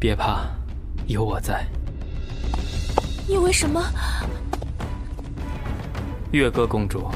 [0.00, 0.46] 别怕，
[1.06, 1.64] 有我在。
[3.28, 3.80] 你为什么？
[6.32, 7.08] 月歌公主，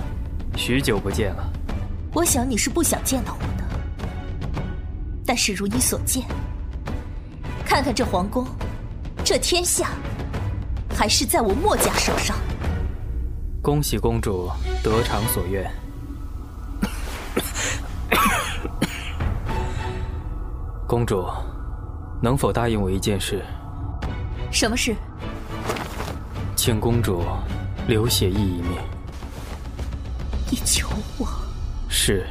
[0.57, 1.53] 许久不见了。
[2.13, 3.65] 我想你是不想见到我的，
[5.27, 6.25] 但是如你所见，
[7.65, 8.47] 看看这皇宫，
[9.25, 9.91] 这天下，
[10.97, 12.37] 还是在我墨家手上。
[13.63, 14.49] 恭喜公主
[14.83, 15.71] 得偿所愿。
[20.87, 21.27] 公主，
[22.23, 23.45] 能否答应我一件事？
[24.51, 24.95] 什么事？
[26.57, 27.23] 请公主
[27.87, 28.73] 留血意一命。
[30.51, 30.89] 你求
[31.19, 31.29] 我？
[31.87, 32.27] 是，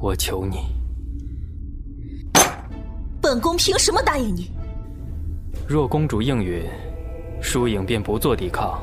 [0.00, 0.58] 我求你。
[3.20, 4.52] 本宫凭什么答应你？
[5.66, 6.64] 若公主应允，
[7.42, 8.80] 疏影便不做抵抗，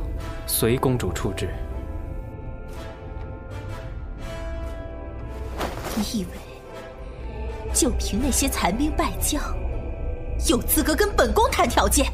[0.58, 1.50] 随公主处置。
[5.98, 6.30] 你以为
[7.74, 9.44] 就凭那些残兵败将，
[10.48, 12.06] 有资格跟本宫谈条件？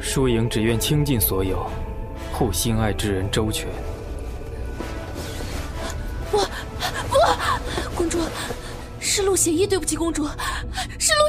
[0.00, 1.70] 输赢只愿倾尽所有，
[2.32, 3.68] 护心爱之人周全。
[6.30, 7.18] 不不，
[7.94, 8.18] 公主，
[8.98, 10.26] 是陆协义对不起公主，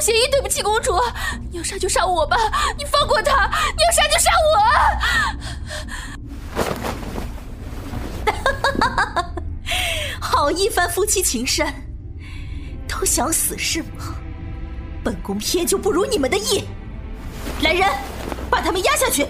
[0.00, 0.92] 协义对不起公主。
[1.50, 2.36] 你要杀就杀我吧，
[2.76, 3.50] 你放过他！
[3.76, 4.30] 你要杀就杀
[8.84, 9.32] 我！
[10.20, 11.66] 好一番夫妻情深，
[12.86, 14.14] 都想死是吗？
[15.02, 16.64] 本宫偏就不如你们的意。
[17.62, 17.88] 来人，
[18.50, 19.26] 把他们压下去。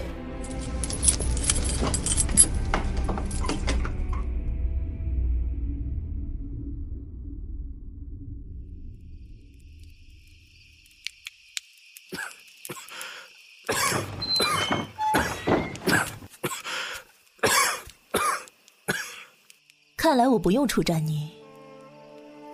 [20.29, 21.27] 来我不用出战你，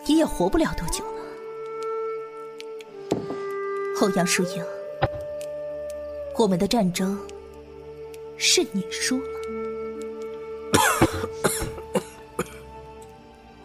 [0.08, 1.12] 你也活不了多久了。
[4.00, 4.64] 欧阳疏影，
[6.38, 7.20] 我们的战争
[8.38, 9.26] 是你输了。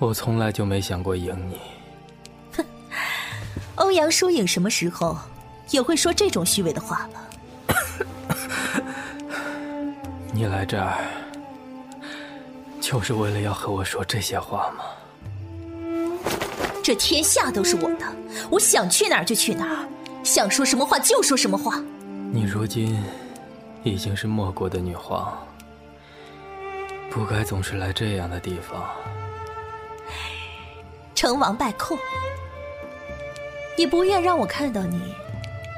[0.00, 1.61] 我从来就没想过赢你。
[2.56, 2.64] 哼，
[3.76, 5.16] 欧阳疏影什么时候
[5.70, 7.30] 也会说这种虚伪的话了？
[10.34, 10.98] 你来这儿。
[12.91, 14.84] 就是为了要和我说这些话吗？
[16.82, 18.07] 这天下都是我的，
[18.51, 19.86] 我想去哪儿就去哪儿，
[20.24, 21.80] 想说什么话就说什么话。
[22.32, 23.01] 你如今
[23.84, 25.38] 已经是莫国的女皇，
[27.12, 28.84] 不该总是来这样的地方。
[31.14, 31.97] 成王败寇，
[33.78, 35.14] 你不愿让我看到你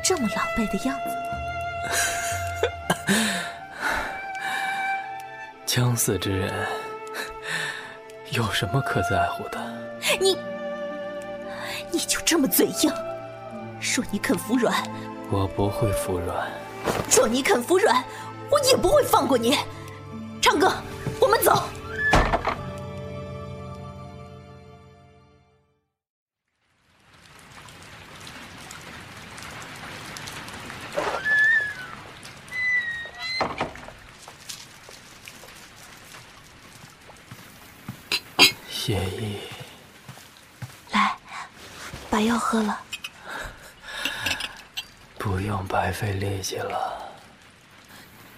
[0.02, 1.10] 这么狼狈的样子
[3.06, 3.26] 吗？
[5.66, 6.50] 将死之人。
[8.32, 9.60] 有什么可在乎的？
[10.18, 10.38] 你，
[11.90, 12.90] 你就这么嘴硬，
[13.94, 14.74] 若你肯服软？
[15.30, 16.50] 我不会服软。
[17.14, 18.02] 若你肯服软，
[18.50, 19.58] 我也不会放过你。
[46.42, 47.08] 白费力气了。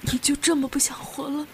[0.03, 1.47] 你就这么不想活了吗？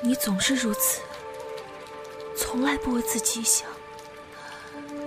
[0.00, 1.00] 你总是如此，
[2.36, 3.68] 从来不为自己想。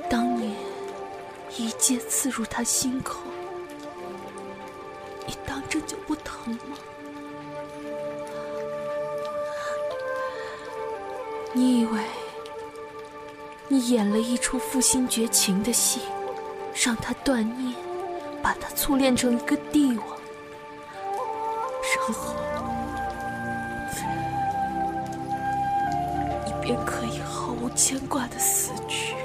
[0.09, 0.55] 当年
[1.57, 3.19] 一剑刺入他心口，
[5.25, 6.77] 你当真就不疼吗？
[11.53, 12.03] 你以为
[13.67, 16.01] 你演了一出负心绝情的戏，
[16.85, 17.73] 让他断念，
[18.43, 20.05] 把他淬炼成一个帝王，
[21.97, 22.35] 然后
[26.45, 29.15] 你便可以毫无牵挂的死去，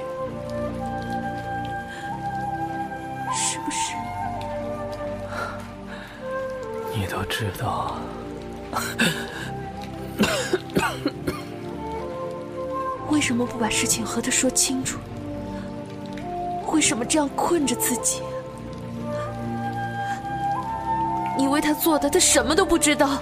[3.31, 3.93] 是不是？
[6.97, 7.95] 你都知道。
[13.11, 14.70] 为什么不把事情和他说清
[17.11, 18.21] 这样困着自己？
[21.37, 23.21] 你为他做的，他什么都不知道。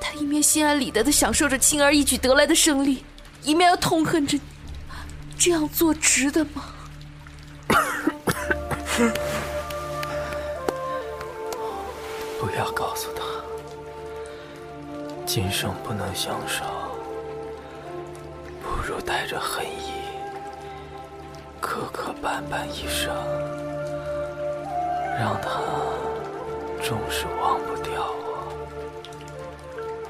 [0.00, 3.04] 他一面心安理得的享受着轻而易举得来的胜利，
[3.42, 4.42] 一面又痛恨着你，
[5.36, 6.66] 这样做值得吗？
[12.38, 13.24] 不要告诉他，
[15.26, 16.62] 今生不能相守。
[18.62, 19.75] 不如带着恨意，
[21.76, 23.14] 磕磕绊绊一生，
[25.20, 25.60] 让他
[26.82, 28.48] 终是忘不掉我。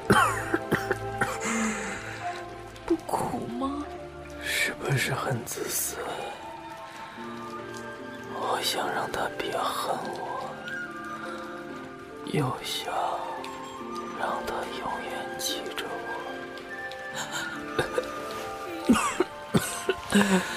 [2.87, 3.83] 不苦吗？
[4.41, 5.97] 是不是很自私？
[8.33, 10.49] 我想让他别恨我，
[12.27, 12.93] 又想
[14.17, 15.85] 让他永远记着我。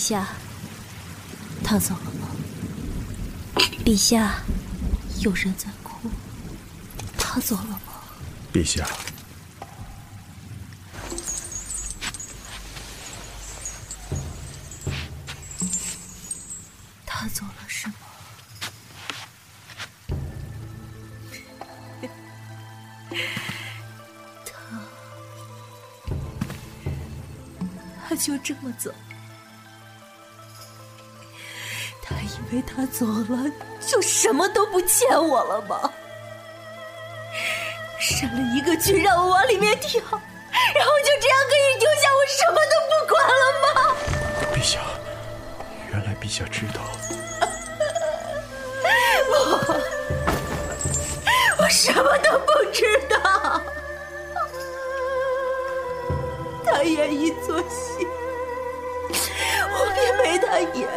[0.00, 0.26] 下，
[1.62, 2.28] 他走了吗？
[3.84, 4.40] 陛下，
[5.20, 6.10] 有人在哭。
[7.18, 7.80] 他走了吗？
[8.52, 8.88] 陛下，
[17.06, 17.94] 他走了是吗？
[24.46, 24.80] 他，
[28.08, 28.92] 他就这么走？
[32.52, 35.92] 为他走了就什么都不欠我了吗？
[38.00, 40.00] 删了一个剧让我往里面跳，
[40.74, 43.66] 然后就这样可以丢下我什么都不管了吗？
[44.54, 44.80] 陛下，
[45.92, 46.80] 原来陛下知道。
[49.32, 49.34] 我
[51.58, 53.62] 我什么都不知道。
[56.64, 58.08] 他演一出戏，
[59.12, 60.88] 我便陪他演。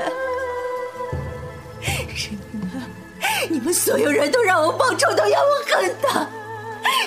[3.63, 6.27] 们所有人都让我报仇，都要我恨他，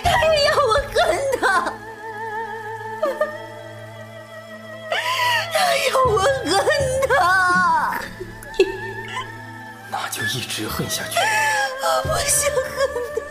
[0.02, 0.90] 他也要我恨
[1.38, 1.72] 他，
[5.52, 5.56] 他
[5.90, 6.58] 要我恨
[7.08, 8.00] 他。
[9.90, 11.18] 那就一直恨下去。
[11.82, 12.74] 我不想恨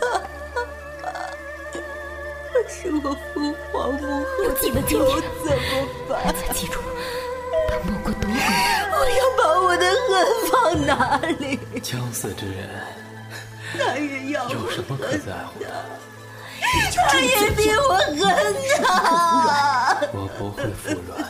[2.52, 3.34] 可是我父
[3.72, 4.94] 皇母后的仇
[5.44, 5.66] 怎么
[6.08, 6.14] 办？
[6.54, 6.78] 记住，
[7.68, 10.08] 他莫过多我要把我的恨
[10.50, 10.52] 放
[10.86, 11.58] 哪里？
[11.82, 12.58] 将死之人，
[14.50, 15.66] 有什么可在乎的？
[17.08, 19.98] 他也比我恨他。
[20.12, 21.28] 我不会服软。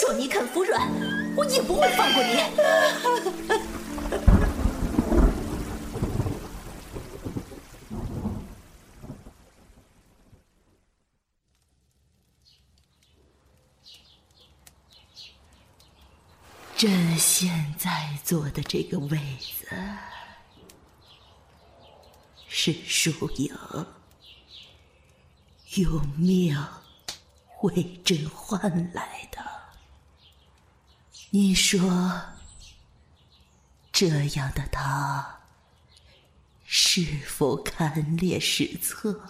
[0.00, 0.88] 若你肯服软，
[1.36, 2.44] 我也不会放过你。
[16.76, 17.90] 朕现在
[18.24, 19.66] 坐的这个位子，
[22.52, 23.56] 是输赢，
[25.76, 26.60] 用命
[27.62, 28.60] 为朕换
[28.92, 29.38] 来的。
[31.30, 31.80] 你说，
[33.92, 35.40] 这样的他
[36.64, 39.28] 是否堪列史册？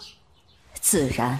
[0.79, 1.39] 自然，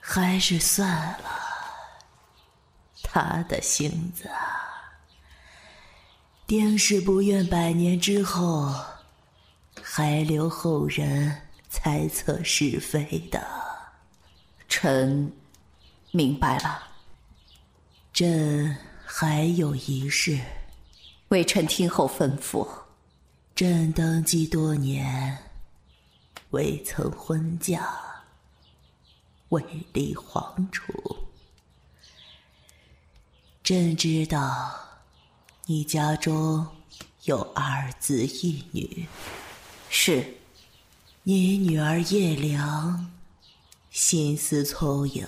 [0.00, 0.88] 还是算
[1.20, 1.38] 了。
[3.02, 4.30] 他的性子
[6.50, 8.74] 定是不愿百年之后
[9.80, 13.40] 还留后人猜测是非的。
[14.68, 15.32] 臣
[16.10, 16.88] 明白了。
[18.12, 18.76] 朕
[19.06, 20.40] 还有一事，
[21.28, 22.68] 微臣听候吩咐。
[23.54, 25.38] 朕登基多年，
[26.50, 27.88] 未曾婚嫁，
[29.50, 31.16] 未立皇储。
[33.62, 34.89] 朕知道，
[35.70, 36.66] 你家中
[37.26, 39.06] 有二子一女。
[39.88, 40.34] 是，
[41.22, 43.08] 你女儿叶良，
[43.92, 45.24] 心思聪颖，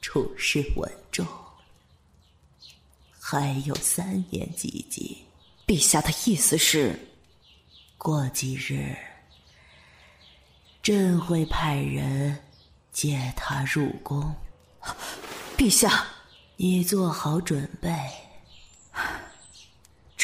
[0.00, 1.26] 处事稳重，
[3.18, 5.16] 还有三年及笄。
[5.66, 6.96] 陛下的意思是，
[7.98, 8.96] 过几日，
[10.80, 12.38] 朕会派人
[12.92, 14.32] 接她入宫。
[15.58, 16.06] 陛下。
[16.56, 17.90] 你做好准备，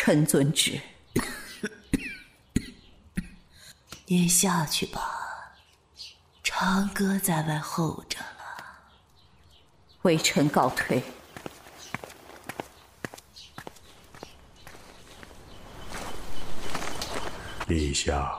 [0.02, 0.80] 臣遵旨。
[4.06, 5.52] 你下去吧，
[6.42, 8.80] 长歌在外候着了。
[10.00, 11.02] 微臣告退。
[17.68, 18.34] 陛下，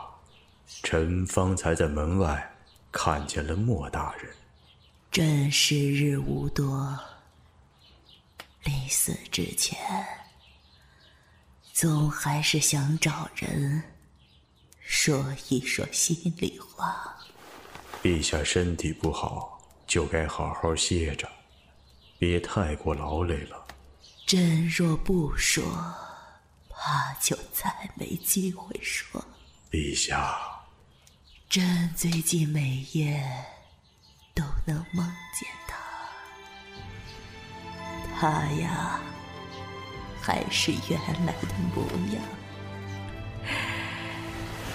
[0.81, 2.55] 臣方才在门外
[2.91, 4.35] 看见了莫大人。
[5.11, 6.99] 朕时日无多。
[8.63, 9.77] 临死之前，
[11.81, 13.81] 总还是想找人
[14.81, 17.17] 说一说心里话。
[18.03, 21.27] 陛下身体不好，就该好好歇着，
[22.19, 23.65] 别太过劳累了。
[24.27, 25.63] 朕若不说，
[26.69, 29.19] 怕就再没机会说。
[29.71, 30.39] 陛下，
[31.49, 33.27] 朕最近每夜
[34.35, 35.03] 都能梦
[35.33, 35.75] 见他。
[38.19, 39.01] 他呀，
[40.21, 42.21] 还是原来的模样。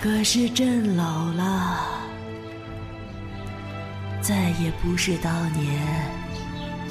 [0.03, 2.01] 可是朕老了，
[4.20, 5.80] 再也不是当年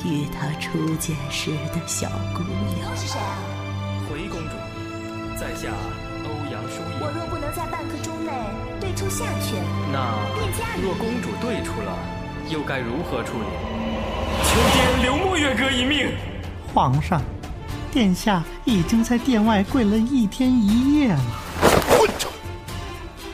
[0.04, 2.90] 与他初见时的小姑娘。
[2.90, 3.38] 又是谁啊？
[4.10, 4.56] 回公主，
[5.38, 5.70] 在下
[6.24, 7.00] 欧阳疏影。
[7.02, 8.32] 我若不能在半刻钟内
[8.80, 9.56] 对出下去，
[9.92, 10.82] 那便嫁你。
[10.82, 11.98] 若公主对出了，
[12.50, 13.48] 又该如何处理？
[14.44, 15.66] 求见刘墨月阁。
[15.66, 16.12] 哥一命。
[16.74, 17.22] 皇上，
[17.96, 21.20] 殿下已经在殿外跪了一天一夜了。
[21.88, 22.30] 混账！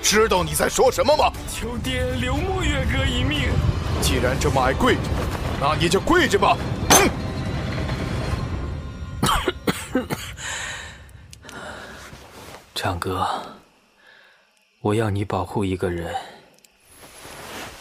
[0.04, 1.34] 知道你在说什么吗？
[1.52, 3.50] 求爹留墨月哥一命。
[4.04, 5.02] 既然这么爱跪着，
[5.60, 6.56] 那你就跪着吧。
[12.76, 13.28] 长哥，
[14.82, 16.14] 我要你保护一个人，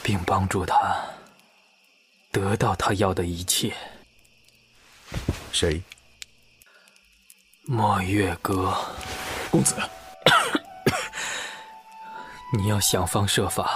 [0.03, 0.97] 并帮助他
[2.33, 3.71] 得到他要的一切。
[5.53, 5.83] 谁？
[7.73, 8.77] 墨月阁，
[9.49, 9.77] 公子，
[12.59, 13.71] 你要想方设法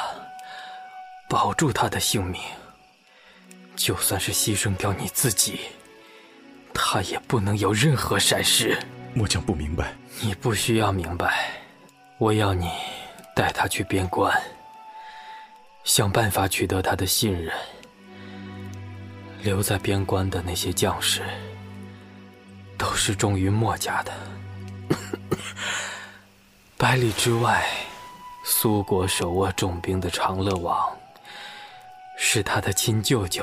[1.28, 2.42] 保住他的性命，
[3.76, 5.60] 就算是牺牲掉你自己，
[6.74, 8.76] 他也不能有任何闪失。
[9.14, 9.94] 末将不明白。
[10.20, 11.50] 你不需要明白，
[12.18, 12.68] 我要你
[13.32, 14.36] 带他去边关，
[15.84, 17.54] 想办法取得他的信任。
[19.40, 21.22] 留在边关的那些将士，
[22.84, 24.12] 都是忠于墨家的。
[26.76, 27.66] 百里之外，
[28.44, 30.94] 苏国手握重兵的长乐王，
[32.18, 33.42] 是他的亲舅舅。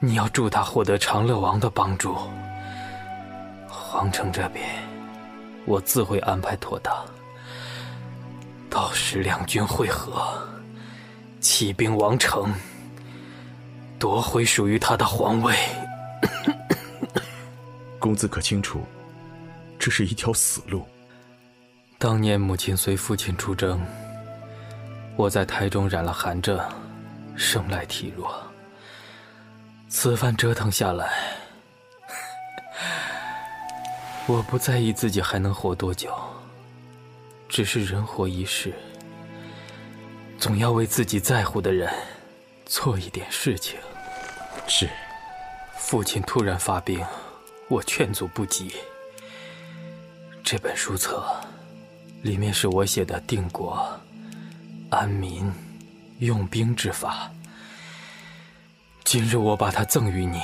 [0.00, 2.16] 你要助他获得长乐王的帮助。
[3.68, 4.66] 皇城这边，
[5.66, 7.04] 我自会安排妥当。
[8.70, 10.42] 到时两军会合，
[11.38, 12.50] 起兵王城，
[13.98, 15.54] 夺回属于他的皇位。
[18.08, 18.86] 公子可清楚，
[19.78, 20.86] 这是一条死路。
[21.98, 23.78] 当年母亲随父亲出征，
[25.14, 26.58] 我在台中染了寒症，
[27.36, 28.34] 生来体弱。
[29.90, 31.06] 此番折腾下来。
[34.26, 36.10] 我不在意自己还能活多久，
[37.46, 38.72] 只是人活一世，
[40.38, 41.92] 总要为自己在乎的人
[42.64, 43.78] 做一点事情。
[44.66, 44.88] 是，
[45.76, 47.04] 父亲突然发病，
[47.68, 48.74] 我劝阻不及。
[50.42, 51.22] 这本书册
[52.22, 53.86] 里面是我写的定国、
[54.90, 55.52] 安民、
[56.20, 57.30] 用兵之法。
[59.04, 60.40] 今日我把它赠予你。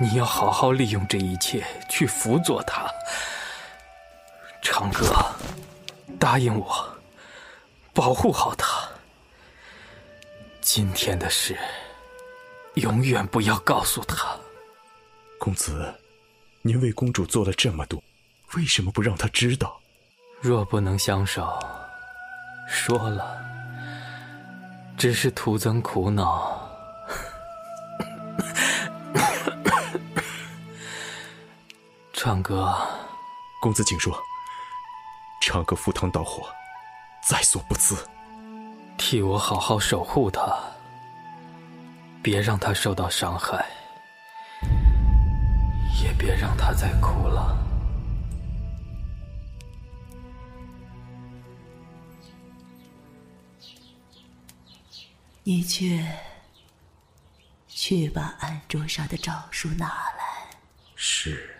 [0.00, 2.88] 你要好好利用这一切去辅佐他，
[4.60, 5.14] 长歌，
[6.18, 6.84] 答应我，
[7.92, 8.88] 保护好他。
[10.60, 11.56] 今天的事，
[12.74, 14.36] 永远不要告诉他。
[15.38, 15.94] 公子，
[16.66, 18.02] 您为公主做了这么多，
[18.54, 19.78] 为什么不让她知道？
[20.40, 21.58] 若不能相守，
[22.66, 23.36] 说了，
[24.96, 26.58] 只是徒增苦恼。
[32.14, 32.74] 唱歌，
[33.60, 34.18] 公子请说。
[35.42, 36.48] 唱歌赴汤蹈火，
[37.28, 37.94] 在所不辞。
[38.96, 40.58] 替我好好守护她，
[42.22, 43.83] 别让她受到伤害，也
[46.18, 47.60] 别让他再哭了。
[55.42, 56.02] 你去，
[57.68, 60.48] 去把案桌上的诏书拿来。
[60.94, 61.54] 是。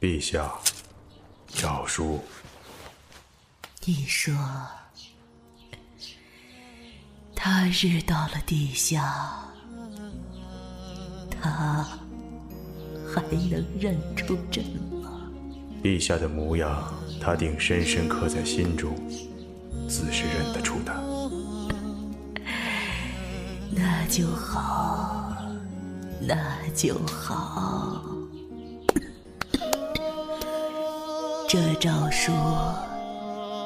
[0.00, 0.58] 陛下，
[1.48, 2.24] 诏书。
[3.86, 4.34] 你说，
[7.34, 9.42] 他日到了地下，
[11.40, 11.86] 他
[13.12, 14.62] 还能认出朕
[15.02, 15.22] 吗？
[15.82, 18.94] 陛下的模样，他定深深刻在心中，
[19.88, 20.92] 自是认得出的。
[23.74, 25.34] 那就好，
[26.20, 28.04] 那就好。
[31.48, 32.30] 这诏书，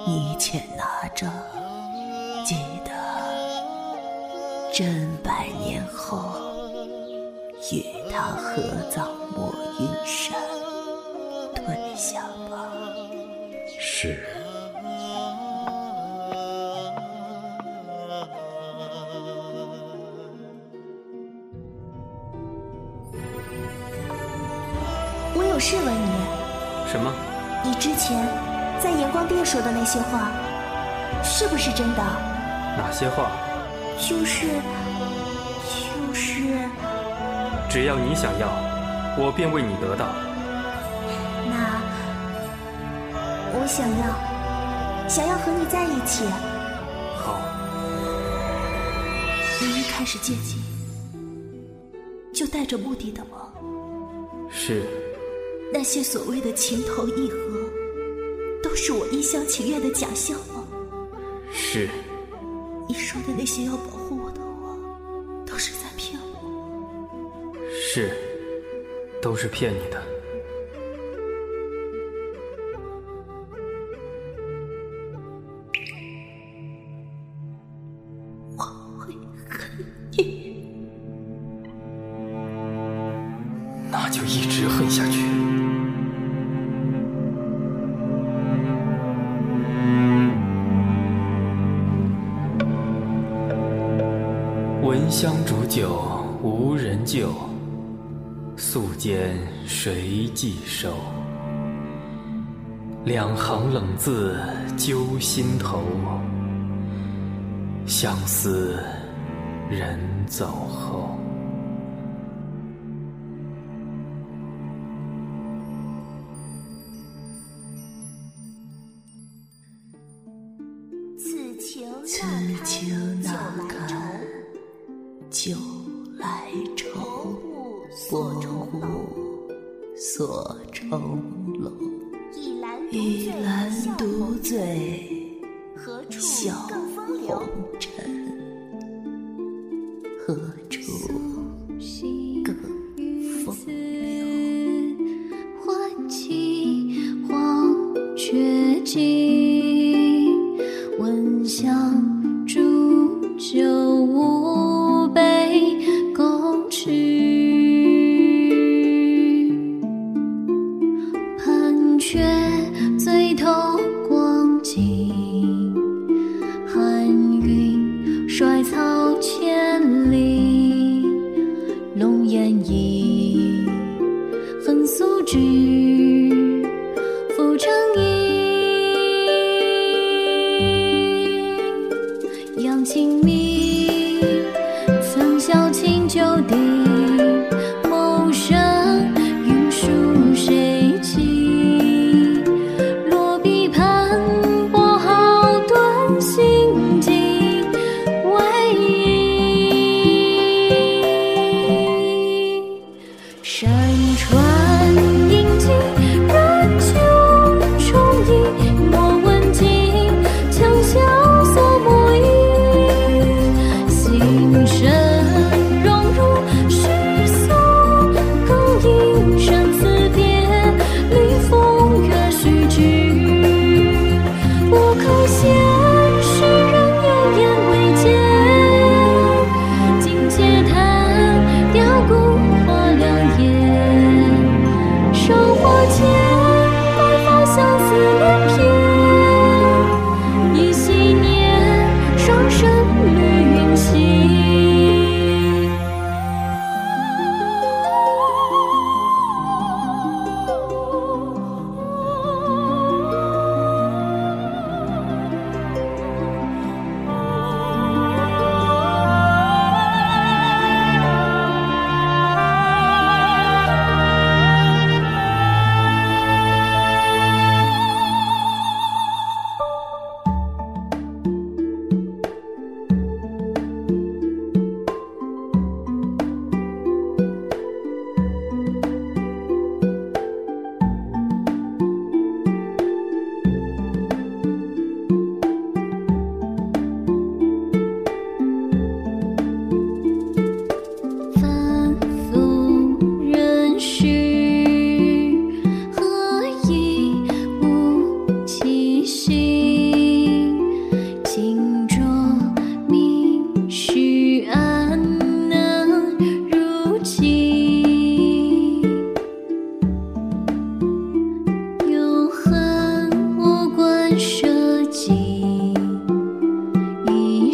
[0.06, 1.26] 你且拿着，
[2.44, 2.90] 记得，
[4.72, 6.18] 朕百年后
[7.72, 10.38] 与他合葬墨云山，
[11.54, 12.70] 退下吧。
[13.78, 14.26] 是。
[25.36, 26.12] 我有事问你。
[26.92, 27.10] 什么？
[27.64, 28.28] 你之前
[28.84, 30.30] 在延光殿说的那些话，
[31.22, 32.02] 是不是真的？
[32.76, 33.30] 哪些话？
[33.98, 34.46] 就是，
[35.64, 36.42] 就是。
[37.70, 38.46] 只要你想要，
[39.16, 40.04] 我便为你得到。
[41.48, 41.80] 那
[43.54, 46.26] 我想要，想要和你在一起。
[47.16, 47.40] 好。
[49.62, 50.62] 你一开始接近，
[52.34, 53.48] 就带着目的的吗？
[54.50, 54.82] 是。
[55.72, 57.63] 那些所谓的情投意合，都
[58.86, 60.62] 是我一厢情愿的假象吗？
[61.50, 61.88] 是。
[62.86, 64.76] 你说的那些要保护我的话，
[65.46, 67.56] 都是在骗我。
[67.72, 68.14] 是，
[69.22, 70.13] 都是骗你的。
[100.34, 100.92] 寄收？
[103.04, 104.36] 两行冷字
[104.76, 105.82] 揪心头，
[107.86, 108.82] 相思
[109.70, 111.16] 人走后。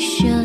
[0.01, 0.40] Sư